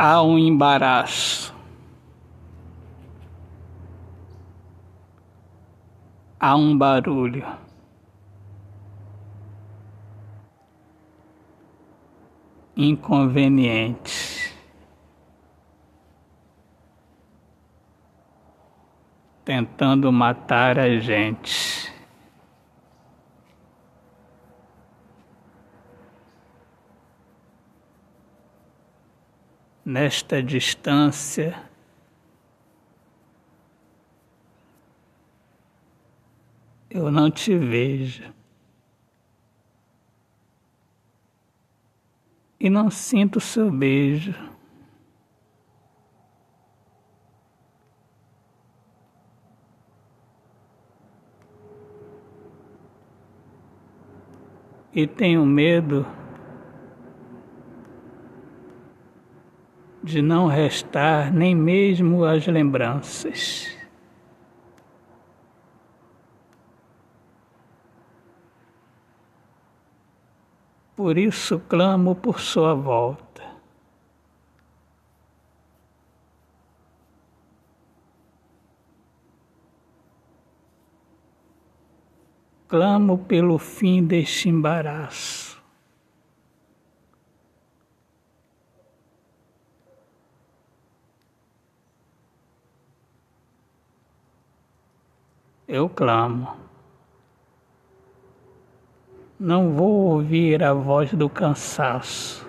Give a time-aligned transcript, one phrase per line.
[0.00, 1.52] Há um embaraço.
[6.38, 7.44] Há um barulho.
[12.76, 14.54] Inconveniente.
[19.44, 21.67] Tentando matar a gente.
[29.88, 31.58] Nesta distância,
[36.90, 38.34] eu não te vejo.
[42.60, 44.34] E não sinto seu beijo.
[54.92, 56.17] E tenho medo
[60.08, 63.76] de não restar nem mesmo as lembranças.
[70.96, 73.28] Por isso clamo por sua volta.
[82.66, 85.47] Clamo pelo fim deste embaraço.
[95.68, 96.56] Eu clamo.
[99.38, 102.48] Não vou ouvir a voz do cansaço.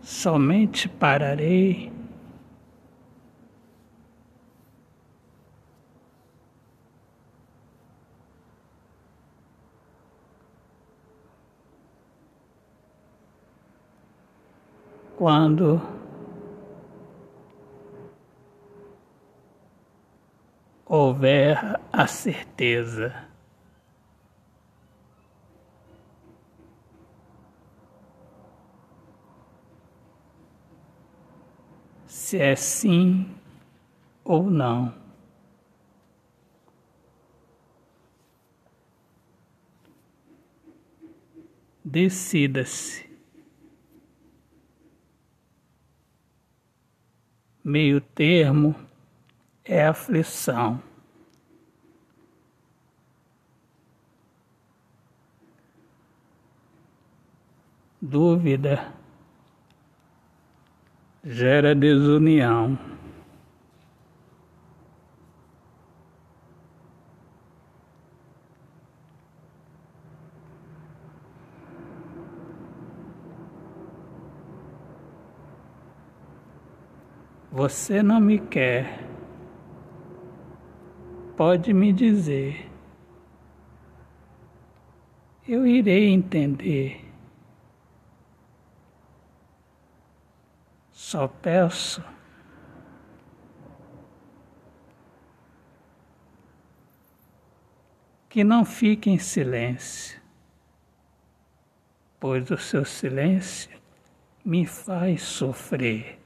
[0.00, 1.95] Somente pararei
[15.16, 15.80] quando
[20.84, 23.14] houver a certeza.
[32.06, 33.34] Se é sim
[34.24, 34.92] ou não.
[41.84, 43.05] Decida-se.
[47.66, 48.76] Meio termo
[49.64, 50.80] é aflição.
[58.00, 58.94] Dúvida
[61.24, 62.78] gera desunião.
[77.56, 79.02] Você não me quer.
[81.38, 82.70] Pode me dizer.
[85.48, 87.02] Eu irei entender.
[90.92, 92.04] Só peço
[98.28, 100.20] que não fique em silêncio,
[102.20, 103.80] pois o seu silêncio
[104.44, 106.25] me faz sofrer.